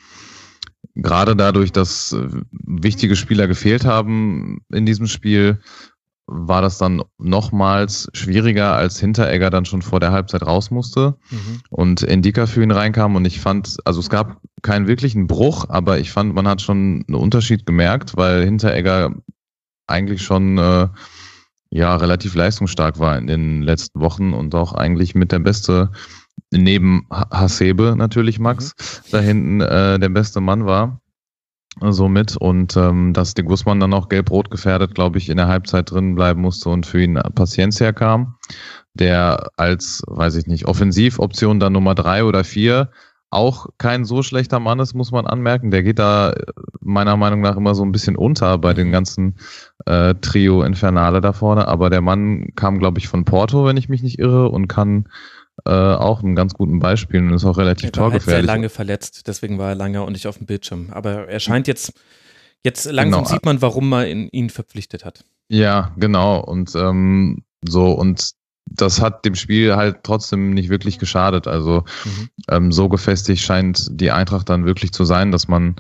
gerade 1.01 1.36
dadurch, 1.36 1.72
dass 1.72 2.13
äh, 2.13 2.27
wichtige 2.51 3.16
Spieler 3.16 3.48
gefehlt 3.48 3.86
haben 3.86 4.62
in 4.72 4.86
diesem 4.86 5.08
Spiel, 5.08 5.60
war 6.30 6.62
das 6.62 6.77
dann 6.77 7.01
nochmals 7.18 8.10
schwieriger, 8.13 8.74
als 8.74 9.00
Hinteregger 9.00 9.50
dann 9.50 9.63
schon 9.63 9.82
vor 9.82 10.01
der 10.01 10.12
Halbzeit 10.12 10.46
raus 10.46 10.72
musste 10.72 11.16
mhm. 11.32 11.62
und 11.70 12.04
Indika 12.04 12.48
für 12.48 12.62
ihn 12.62 12.72
reinkam. 12.72 13.16
Und 13.16 13.25
ich 13.25 13.39
fand, 13.39 13.77
also 13.86 14.01
es 14.01 14.10
gab 14.10 14.42
keinen 14.62 14.88
wirklichen 14.88 15.27
Bruch, 15.27 15.68
aber 15.70 16.00
ich 16.00 16.12
fand, 16.12 16.36
man 16.36 16.48
hat 16.48 16.62
schon 16.62 17.06
einen 17.08 17.16
Unterschied 17.16 17.66
gemerkt, 17.66 18.18
weil 18.18 18.44
Hinteregger 18.44 19.16
eigentlich 19.88 20.22
schon 20.22 20.58
äh, 20.58 20.89
ja 21.70 21.96
relativ 21.96 22.36
leistungsstark 22.36 23.00
war 23.00 23.18
in 23.18 23.27
den 23.27 23.62
letzten 23.62 24.01
Wochen 24.01 24.34
und 24.34 24.54
auch 24.54 24.74
eigentlich 24.74 25.16
mit 25.16 25.32
der 25.32 25.39
beste 25.39 25.92
neben 26.51 27.08
Hasebe 27.12 27.96
natürlich 27.98 28.39
Max 28.39 28.74
mhm. 28.77 29.12
da 29.12 29.20
hinten 29.20 29.62
äh, 29.62 30.00
der 30.00 30.10
beste 30.10 30.42
Mann 30.42 30.66
war 30.66 31.01
somit 31.80 32.36
und 32.38 32.75
ähm, 32.75 33.13
dass 33.13 33.36
de 33.36 33.46
Guzman 33.46 33.80
dann 33.80 33.94
auch 33.94 34.10
gelb-rot 34.10 34.50
gefährdet, 34.50 34.96
glaube 34.96 35.20
ich, 35.20 35.30
in 35.30 35.38
der 35.38 35.48
Halbzeit 35.48 35.92
drin 35.92 36.16
bleiben 36.16 36.42
musste 36.42 36.70
und 36.70 36.86
für 36.88 37.01
ihn 37.01 37.20
Paciencia 37.36 37.92
kam, 37.92 38.36
der 38.96 39.50
als, 39.58 40.01
weiß 40.08 40.36
ich 40.38 40.48
nicht, 40.48 40.66
Offensivoption 40.68 41.60
dann 41.60 41.74
Nummer 41.74 41.94
drei 41.94 42.24
oder 42.24 42.44
vier 42.44 42.89
auch 43.30 43.68
kein 43.77 44.06
so 44.06 44.24
schlechter 44.24 44.60
Mann 44.60 44.80
ist, 44.80 44.94
muss 44.94 45.12
man 45.12 45.27
anmerken. 45.27 45.72
Der 45.72 45.84
geht 45.84 46.00
da 46.00 46.32
äh, 46.32 46.44
meiner 46.80 47.18
Meinung 47.18 47.42
nach 47.42 47.58
immer 47.58 47.75
so 47.75 47.84
ein 47.84 47.92
bisschen 47.92 48.16
unter 48.16 48.58
bei 48.58 48.74
den 48.74 48.92
ganzen 48.92 49.36
äh, 49.86 50.16
Trio 50.16 50.63
Infernale 50.63 51.20
da 51.20 51.34
vorne. 51.34 51.68
Aber 51.68 51.89
der 51.89 52.01
Mann 52.01 52.50
kam, 52.56 52.80
glaube 52.80 53.00
ich, 53.00 53.08
von 53.08 53.25
Porto, 53.25 53.66
wenn 53.66 53.77
ich 53.77 53.89
mich 53.89 54.01
nicht 54.01 54.20
irre, 54.20 54.50
und 54.50 54.68
kann 54.68 55.10
äh, 55.66 55.72
auch 55.72 56.24
einen 56.24 56.36
ganz 56.36 56.54
guten 56.54 56.80
Beispiel 56.80 57.22
und 57.22 57.34
ist 57.34 57.46
auch 57.46 57.58
relativ 57.58 57.90
er 57.90 57.98
war 57.98 58.10
torgefährlich. 58.10 58.36
Halt 58.36 58.46
sehr 58.46 58.56
lange 58.56 58.70
verletzt, 58.70 59.28
deswegen 59.28 59.58
war 59.58 59.70
er 59.70 59.76
lange 59.76 60.02
auch 60.02 60.10
nicht 60.10 60.28
auf 60.28 60.38
dem 60.38 60.46
Bildschirm. 60.46 60.90
Aber 60.92 61.28
er 61.28 61.40
scheint 61.40 61.68
jetzt, 61.68 61.94
jetzt 62.64 62.86
langsam 62.86 63.24
genau. 63.24 63.34
sieht 63.34 63.46
man, 63.46 63.62
warum 63.62 63.90
man 63.90 64.08
ihn 64.08 64.50
verpflichtet 64.50 65.06
hat. 65.06 65.24
Ja, 65.50 65.94
genau. 65.98 66.40
Und 66.40 66.76
ähm, 66.76 67.44
so, 67.68 67.92
und 67.92 68.32
das 68.66 69.02
hat 69.02 69.26
dem 69.26 69.36
Spiel 69.36 69.76
halt 69.76 70.04
trotzdem 70.04 70.52
nicht 70.52 70.70
wirklich 70.70 71.00
geschadet. 71.00 71.48
Also 71.48 71.84
mhm. 72.06 72.30
ähm, 72.50 72.72
so 72.72 72.90
gefestigt 72.90 73.42
scheint 73.42 73.88
die 73.92 74.12
Eintracht 74.12 74.50
dann 74.50 74.66
wirklich 74.66 74.92
zu 74.92 75.06
sein, 75.06 75.32
dass 75.32 75.48
man 75.48 75.76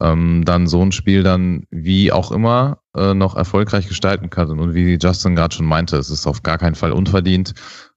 ähm, 0.00 0.42
dann 0.44 0.66
so 0.66 0.82
ein 0.82 0.92
Spiel 0.92 1.22
dann 1.22 1.66
wie 1.70 2.12
auch 2.12 2.32
immer 2.32 2.80
äh, 2.96 3.14
noch 3.14 3.36
erfolgreich 3.36 3.88
gestalten 3.88 4.30
kann. 4.30 4.58
Und 4.58 4.74
wie 4.74 4.98
Justin 5.00 5.36
gerade 5.36 5.54
schon 5.54 5.66
meinte, 5.66 5.96
es 5.96 6.10
ist 6.10 6.26
auf 6.26 6.42
gar 6.42 6.58
keinen 6.58 6.74
Fall 6.74 6.92
unverdient 6.92 7.54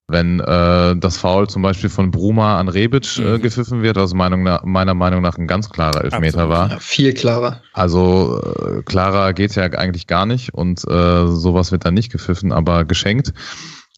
wenn 0.09 0.39
äh, 0.39 0.95
das 0.95 1.17
Foul 1.17 1.49
zum 1.49 1.61
Beispiel 1.61 1.89
von 1.89 2.11
Bruma 2.11 2.59
an 2.59 2.69
Rebic 2.69 3.17
äh, 3.17 3.21
mhm. 3.21 3.41
gepfiffen 3.41 3.81
wird, 3.81 3.97
was 3.97 4.13
Meinung 4.13 4.43
nach, 4.43 4.63
meiner 4.63 4.93
Meinung 4.93 5.21
nach 5.21 5.37
ein 5.37 5.47
ganz 5.47 5.69
klarer 5.69 6.03
Elfmeter 6.03 6.43
Absolut. 6.43 6.49
war. 6.49 6.69
Ja, 6.69 6.79
viel 6.79 7.13
klarer. 7.13 7.61
Also 7.73 8.41
äh, 8.41 8.83
klarer 8.83 9.33
geht's 9.33 9.55
ja 9.55 9.63
eigentlich 9.63 10.07
gar 10.07 10.25
nicht 10.25 10.53
und 10.53 10.79
äh, 10.87 11.27
sowas 11.27 11.71
wird 11.71 11.85
dann 11.85 11.93
nicht 11.93 12.11
gepfiffen, 12.11 12.53
aber 12.53 12.85
geschenkt. 12.85 13.33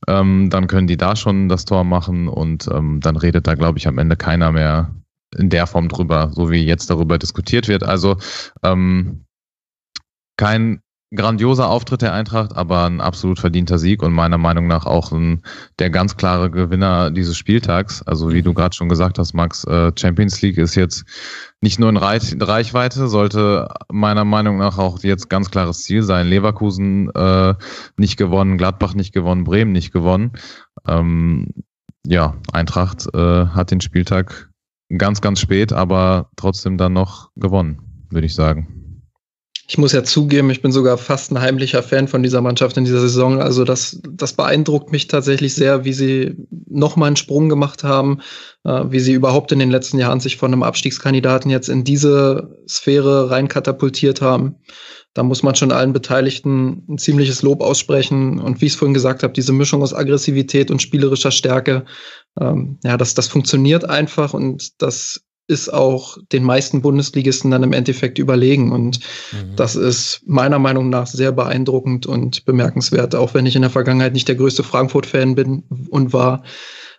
Ähm, 0.07 0.49
dann 0.49 0.67
können 0.67 0.87
die 0.87 0.97
da 0.97 1.15
schon 1.15 1.49
das 1.49 1.65
Tor 1.65 1.83
machen 1.83 2.27
und 2.27 2.67
ähm, 2.73 3.01
dann 3.01 3.17
redet 3.17 3.45
da, 3.45 3.53
glaube 3.53 3.77
ich, 3.77 3.87
am 3.87 3.97
Ende 3.97 4.15
keiner 4.15 4.51
mehr 4.51 4.95
in 5.37 5.49
der 5.49 5.67
Form 5.67 5.89
drüber, 5.89 6.31
so 6.33 6.49
wie 6.49 6.65
jetzt 6.65 6.89
darüber 6.89 7.19
diskutiert 7.19 7.67
wird. 7.67 7.83
Also 7.83 8.17
ähm, 8.63 9.25
kein 10.37 10.81
grandioser 11.15 11.69
Auftritt 11.69 12.03
der 12.03 12.13
Eintracht, 12.13 12.55
aber 12.55 12.85
ein 12.85 13.01
absolut 13.01 13.39
verdienter 13.39 13.79
Sieg 13.79 14.03
und 14.03 14.13
meiner 14.13 14.37
Meinung 14.37 14.67
nach 14.67 14.85
auch 14.85 15.11
ein, 15.11 15.41
der 15.79 15.89
ganz 15.89 16.17
klare 16.17 16.51
Gewinner 16.51 17.09
dieses 17.09 17.35
Spieltags. 17.35 18.03
Also 18.03 18.31
wie 18.31 18.43
du 18.43 18.53
gerade 18.53 18.75
schon 18.75 18.89
gesagt 18.89 19.17
hast, 19.17 19.33
Max, 19.33 19.63
äh, 19.63 19.91
Champions 19.97 20.41
League 20.41 20.59
ist 20.59 20.75
jetzt 20.75 21.05
nicht 21.61 21.79
nur 21.79 21.89
in 21.89 21.97
Reichweite, 21.97 23.07
sollte 23.07 23.67
meiner 23.91 24.23
Meinung 24.23 24.57
nach 24.57 24.77
auch 24.77 24.99
jetzt 24.99 25.29
ganz 25.29 25.49
klares 25.49 25.81
Ziel 25.81 26.03
sein. 26.03 26.27
Leverkusen 26.27 27.09
äh, 27.15 27.55
nicht 27.97 28.17
gewonnen, 28.17 28.57
Gladbach 28.57 28.93
nicht 28.93 29.11
gewonnen, 29.11 29.43
Bremen 29.43 29.71
nicht 29.71 29.91
gewonnen. 29.91 30.33
Ähm, 30.87 31.47
ja, 32.05 32.35
Eintracht 32.53 33.07
äh, 33.13 33.47
hat 33.47 33.71
den 33.71 33.81
Spieltag 33.81 34.51
ganz, 34.95 35.21
ganz 35.21 35.39
spät, 35.39 35.73
aber 35.73 36.29
trotzdem 36.35 36.77
dann 36.77 36.93
noch 36.93 37.31
gewonnen, 37.35 38.05
würde 38.09 38.27
ich 38.27 38.35
sagen 38.35 38.78
ich 39.69 39.77
muss 39.77 39.91
ja 39.91 40.03
zugeben, 40.03 40.49
ich 40.49 40.63
bin 40.63 40.71
sogar 40.71 40.97
fast 40.97 41.31
ein 41.31 41.39
heimlicher 41.39 41.83
Fan 41.83 42.07
von 42.07 42.23
dieser 42.23 42.41
Mannschaft 42.41 42.75
in 42.75 42.85
dieser 42.85 43.01
Saison. 43.01 43.39
Also 43.39 43.63
das, 43.63 44.01
das 44.09 44.33
beeindruckt 44.33 44.91
mich 44.91 45.05
tatsächlich 45.05 45.53
sehr, 45.53 45.85
wie 45.85 45.93
sie 45.93 46.35
nochmal 46.67 47.05
einen 47.05 47.17
Sprung 47.17 47.49
gemacht 47.49 47.83
haben, 47.83 48.19
äh, 48.63 48.85
wie 48.89 48.99
sie 48.99 49.13
überhaupt 49.13 49.51
in 49.51 49.59
den 49.59 49.69
letzten 49.69 49.99
Jahren 49.99 50.21
sich 50.21 50.37
von 50.37 50.51
einem 50.51 50.63
Abstiegskandidaten 50.63 51.51
jetzt 51.51 51.69
in 51.69 51.83
diese 51.83 52.57
Sphäre 52.67 53.29
rein 53.29 53.47
katapultiert 53.47 54.23
haben. 54.23 54.55
Da 55.13 55.21
muss 55.21 55.43
man 55.43 55.53
schon 55.53 55.71
allen 55.71 55.93
Beteiligten 55.93 56.83
ein 56.89 56.97
ziemliches 56.97 57.43
Lob 57.43 57.61
aussprechen. 57.61 58.39
Und 58.39 58.61
wie 58.61 58.65
ich 58.65 58.73
es 58.73 58.79
vorhin 58.79 58.95
gesagt 58.95 59.21
habe, 59.21 59.33
diese 59.33 59.53
Mischung 59.53 59.83
aus 59.83 59.93
Aggressivität 59.93 60.71
und 60.71 60.81
spielerischer 60.81 61.31
Stärke, 61.31 61.85
ähm, 62.41 62.79
ja, 62.83 62.97
das, 62.97 63.13
das 63.13 63.27
funktioniert 63.27 63.87
einfach 63.87 64.33
und 64.33 64.81
das 64.81 65.21
ist 65.49 65.73
auch 65.73 66.17
den 66.31 66.43
meisten 66.43 66.81
Bundesligisten 66.83 67.49
dann 67.49 67.63
im 67.63 67.73
Endeffekt 67.73 68.19
überlegen. 68.19 68.71
Und 68.71 68.99
mhm. 69.31 69.55
das 69.55 69.75
ist 69.75 70.21
meiner 70.25 70.59
Meinung 70.59 70.89
nach 70.89 71.07
sehr 71.07 71.31
beeindruckend 71.31 72.05
und 72.05 72.45
bemerkenswert. 72.45 73.15
Auch 73.15 73.33
wenn 73.33 73.47
ich 73.47 73.55
in 73.55 73.63
der 73.63 73.71
Vergangenheit 73.71 74.13
nicht 74.13 74.27
der 74.27 74.35
größte 74.35 74.63
Frankfurt-Fan 74.63 75.33
bin 75.33 75.63
und 75.89 76.13
war, 76.13 76.43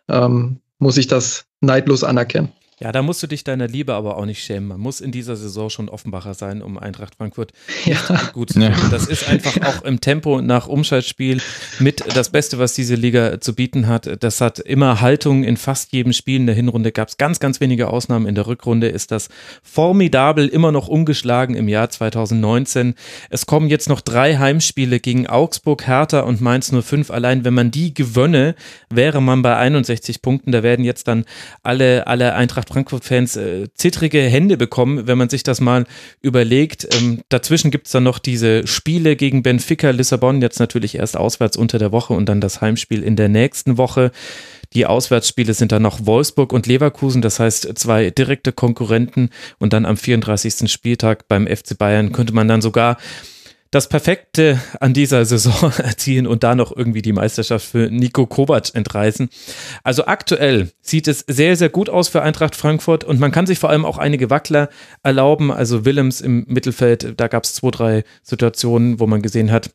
ähm, 0.08 0.58
muss 0.78 0.96
ich 0.96 1.06
das 1.06 1.44
neidlos 1.60 2.02
anerkennen. 2.02 2.50
Ja, 2.82 2.92
da 2.92 3.02
musst 3.02 3.22
du 3.22 3.26
dich 3.26 3.44
deiner 3.44 3.68
Liebe 3.68 3.92
aber 3.92 4.16
auch 4.16 4.24
nicht 4.24 4.42
schämen. 4.42 4.66
Man 4.68 4.80
muss 4.80 5.02
in 5.02 5.12
dieser 5.12 5.36
Saison 5.36 5.68
schon 5.68 5.90
Offenbacher 5.90 6.32
sein, 6.32 6.62
um 6.62 6.78
Eintracht 6.78 7.14
Frankfurt 7.14 7.52
Ja. 7.84 7.98
gut 8.32 8.54
zu 8.54 8.60
finden. 8.60 8.90
Das 8.90 9.06
ist 9.06 9.28
einfach 9.28 9.54
auch 9.66 9.82
im 9.82 10.00
Tempo 10.00 10.40
nach 10.40 10.66
Umschaltspiel 10.66 11.42
mit 11.78 12.02
das 12.16 12.30
Beste, 12.30 12.58
was 12.58 12.72
diese 12.72 12.94
Liga 12.94 13.38
zu 13.38 13.54
bieten 13.54 13.86
hat. 13.86 14.22
Das 14.22 14.40
hat 14.40 14.58
immer 14.60 15.02
Haltung 15.02 15.44
in 15.44 15.58
fast 15.58 15.92
jedem 15.92 16.14
Spiel. 16.14 16.36
In 16.36 16.46
der 16.46 16.54
Hinrunde 16.54 16.90
gab 16.90 17.08
es 17.08 17.18
ganz, 17.18 17.38
ganz 17.38 17.60
wenige 17.60 17.88
Ausnahmen. 17.88 18.26
In 18.26 18.34
der 18.34 18.46
Rückrunde 18.46 18.88
ist 18.88 19.10
das 19.10 19.28
formidabel 19.62 20.48
immer 20.48 20.72
noch 20.72 20.88
ungeschlagen 20.88 21.56
im 21.56 21.68
Jahr 21.68 21.90
2019. 21.90 22.94
Es 23.28 23.44
kommen 23.44 23.68
jetzt 23.68 23.90
noch 23.90 24.00
drei 24.00 24.38
Heimspiele 24.38 25.00
gegen 25.00 25.26
Augsburg, 25.26 25.86
Hertha 25.86 26.20
und 26.20 26.40
Mainz 26.40 26.72
05. 26.72 27.10
Allein 27.10 27.44
wenn 27.44 27.52
man 27.52 27.70
die 27.70 27.92
gewönne, 27.92 28.54
wäre 28.88 29.20
man 29.20 29.42
bei 29.42 29.54
61 29.56 30.22
Punkten. 30.22 30.50
Da 30.50 30.62
werden 30.62 30.82
jetzt 30.84 31.08
dann 31.08 31.26
alle, 31.62 32.06
alle 32.06 32.34
Eintracht 32.34 32.69
Frankfurt-Fans 32.70 33.36
äh, 33.36 33.68
zittrige 33.74 34.20
Hände 34.20 34.56
bekommen, 34.56 35.06
wenn 35.06 35.18
man 35.18 35.28
sich 35.28 35.42
das 35.42 35.60
mal 35.60 35.86
überlegt. 36.22 36.86
Ähm, 36.94 37.20
dazwischen 37.28 37.70
gibt 37.70 37.86
es 37.86 37.92
dann 37.92 38.04
noch 38.04 38.18
diese 38.18 38.66
Spiele 38.66 39.16
gegen 39.16 39.42
Benfica, 39.42 39.90
Lissabon, 39.90 40.40
jetzt 40.40 40.60
natürlich 40.60 40.96
erst 40.96 41.16
auswärts 41.16 41.56
unter 41.56 41.78
der 41.78 41.92
Woche 41.92 42.14
und 42.14 42.28
dann 42.28 42.40
das 42.40 42.60
Heimspiel 42.60 43.02
in 43.02 43.16
der 43.16 43.28
nächsten 43.28 43.76
Woche. 43.76 44.12
Die 44.72 44.86
Auswärtsspiele 44.86 45.52
sind 45.52 45.72
dann 45.72 45.82
noch 45.82 46.06
Wolfsburg 46.06 46.52
und 46.52 46.66
Leverkusen, 46.66 47.22
das 47.22 47.40
heißt 47.40 47.76
zwei 47.76 48.10
direkte 48.10 48.52
Konkurrenten 48.52 49.30
und 49.58 49.72
dann 49.72 49.84
am 49.84 49.96
34. 49.96 50.70
Spieltag 50.70 51.26
beim 51.26 51.48
FC 51.48 51.76
Bayern 51.76 52.12
könnte 52.12 52.32
man 52.32 52.46
dann 52.46 52.62
sogar 52.62 52.96
das 53.70 53.88
Perfekte 53.88 54.60
an 54.80 54.94
dieser 54.94 55.24
Saison 55.24 55.72
erzielen 55.78 56.26
und 56.26 56.42
da 56.42 56.54
noch 56.54 56.76
irgendwie 56.76 57.02
die 57.02 57.12
Meisterschaft 57.12 57.66
für 57.66 57.90
Nico 57.90 58.26
Kovac 58.26 58.74
entreißen. 58.74 59.28
Also 59.84 60.06
aktuell 60.06 60.72
sieht 60.80 61.06
es 61.06 61.24
sehr, 61.28 61.56
sehr 61.56 61.68
gut 61.68 61.88
aus 61.88 62.08
für 62.08 62.22
Eintracht 62.22 62.56
Frankfurt 62.56 63.04
und 63.04 63.20
man 63.20 63.30
kann 63.32 63.46
sich 63.46 63.58
vor 63.58 63.70
allem 63.70 63.84
auch 63.84 63.98
einige 63.98 64.30
Wackler 64.30 64.68
erlauben. 65.02 65.52
Also 65.52 65.84
Willems 65.84 66.20
im 66.20 66.44
Mittelfeld, 66.48 67.14
da 67.16 67.28
gab 67.28 67.44
es 67.44 67.54
zwei, 67.54 67.70
drei 67.70 68.04
Situationen, 68.22 68.98
wo 68.98 69.06
man 69.06 69.22
gesehen 69.22 69.52
hat, 69.52 69.70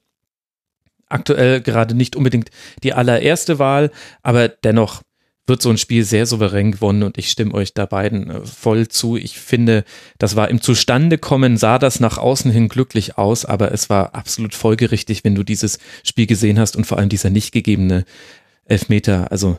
aktuell 1.07 1.61
gerade 1.61 1.95
nicht 1.95 2.15
unbedingt 2.15 2.49
die 2.83 2.93
allererste 2.93 3.59
Wahl, 3.59 3.91
aber 4.23 4.49
dennoch 4.49 5.01
wird 5.47 5.61
so 5.61 5.69
ein 5.69 5.77
Spiel 5.77 6.03
sehr 6.03 6.25
souverän 6.25 6.71
gewonnen 6.71 7.03
und 7.03 7.17
ich 7.17 7.29
stimme 7.29 7.53
euch 7.53 7.73
da 7.73 7.85
beiden 7.85 8.29
äh, 8.29 8.45
voll 8.45 8.87
zu. 8.87 9.15
Ich 9.17 9.39
finde, 9.39 9.83
das 10.17 10.35
war 10.35 10.49
im 10.49 10.61
Zustandekommen, 10.61 11.57
sah 11.57 11.79
das 11.79 11.99
nach 11.99 12.17
außen 12.17 12.51
hin 12.51 12.67
glücklich 12.67 13.17
aus, 13.17 13.45
aber 13.45 13.71
es 13.71 13.89
war 13.89 14.15
absolut 14.15 14.55
folgerichtig, 14.55 15.23
wenn 15.23 15.35
du 15.35 15.43
dieses 15.43 15.79
Spiel 16.03 16.25
gesehen 16.25 16.59
hast 16.59 16.75
und 16.75 16.85
vor 16.85 16.97
allem 16.97 17.09
dieser 17.09 17.29
nicht 17.29 17.51
gegebene 17.51 18.05
Elfmeter. 18.65 19.31
Also 19.31 19.57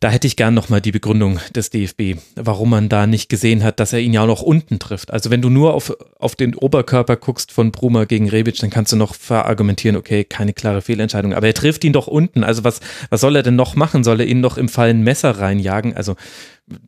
da 0.00 0.10
hätte 0.10 0.26
ich 0.26 0.36
gern 0.36 0.54
nochmal 0.54 0.80
die 0.80 0.92
Begründung 0.92 1.38
des 1.54 1.70
DFB, 1.70 2.16
warum 2.34 2.70
man 2.70 2.88
da 2.88 3.06
nicht 3.06 3.28
gesehen 3.28 3.62
hat, 3.62 3.80
dass 3.80 3.92
er 3.92 4.00
ihn 4.00 4.12
ja 4.12 4.22
auch 4.22 4.26
noch 4.26 4.42
unten 4.42 4.78
trifft. 4.78 5.12
Also 5.12 5.30
wenn 5.30 5.40
du 5.40 5.50
nur 5.50 5.72
auf, 5.72 5.96
auf 6.18 6.34
den 6.34 6.54
Oberkörper 6.54 7.16
guckst 7.16 7.52
von 7.52 7.70
Bruma 7.70 8.04
gegen 8.04 8.28
Rebic, 8.28 8.58
dann 8.58 8.70
kannst 8.70 8.92
du 8.92 8.96
noch 8.96 9.14
verargumentieren, 9.14 9.96
okay, 9.96 10.24
keine 10.24 10.52
klare 10.52 10.82
Fehlentscheidung, 10.82 11.32
aber 11.32 11.46
er 11.46 11.54
trifft 11.54 11.84
ihn 11.84 11.92
doch 11.92 12.06
unten. 12.06 12.44
Also 12.44 12.64
was, 12.64 12.80
was 13.08 13.20
soll 13.20 13.36
er 13.36 13.42
denn 13.42 13.56
noch 13.56 13.76
machen? 13.76 14.04
Soll 14.04 14.20
er 14.20 14.26
ihn 14.26 14.40
noch 14.40 14.58
im 14.58 14.68
Fall 14.68 14.90
ein 14.90 15.02
Messer 15.02 15.38
reinjagen? 15.38 15.96
Also 15.96 16.16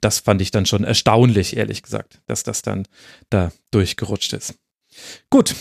das 0.01 0.19
fand 0.21 0.43
ich 0.43 0.51
dann 0.51 0.67
schon 0.67 0.85
erstaunlich, 0.85 1.57
ehrlich 1.57 1.83
gesagt, 1.83 2.21
dass 2.27 2.43
das 2.43 2.63
dann 2.63 2.87
da 3.31 3.53
durchgerutscht 3.71 4.33
ist. 4.33 4.55
Gut, 5.31 5.55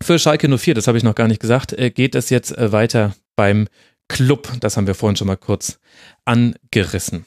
für 0.00 0.18
Schalke 0.18 0.48
04, 0.48 0.74
das 0.74 0.86
habe 0.86 0.98
ich 0.98 1.04
noch 1.04 1.14
gar 1.14 1.28
nicht 1.28 1.40
gesagt, 1.40 1.72
äh, 1.72 1.90
geht 1.90 2.14
es 2.14 2.30
jetzt 2.30 2.56
äh, 2.56 2.72
weiter 2.72 3.14
beim 3.36 3.68
Club. 4.12 4.48
Das 4.60 4.76
haben 4.76 4.86
wir 4.86 4.94
vorhin 4.94 5.16
schon 5.16 5.26
mal 5.26 5.36
kurz 5.36 5.78
angerissen. 6.24 7.24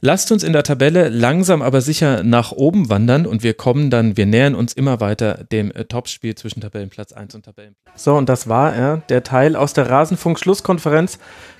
Lasst 0.00 0.30
uns 0.32 0.42
in 0.42 0.52
der 0.52 0.62
Tabelle 0.62 1.08
langsam 1.08 1.62
aber 1.62 1.80
sicher 1.80 2.22
nach 2.22 2.52
oben 2.52 2.88
wandern 2.90 3.26
und 3.26 3.42
wir 3.42 3.54
kommen 3.54 3.90
dann, 3.90 4.16
wir 4.16 4.26
nähern 4.26 4.54
uns 4.54 4.72
immer 4.72 5.00
weiter 5.00 5.44
dem 5.50 5.70
äh, 5.72 5.84
Topspiel 5.84 6.34
zwischen 6.34 6.60
Tabellenplatz 6.60 7.12
1 7.12 7.34
und 7.34 7.44
Tabellenplatz. 7.44 8.04
So, 8.04 8.14
und 8.14 8.28
das 8.28 8.48
war 8.48 8.74
er, 8.74 8.98
der 9.08 9.22
Teil 9.22 9.56
aus 9.56 9.72
der 9.72 9.90
Rasenfunk-Schlusskonferenz 9.90 11.18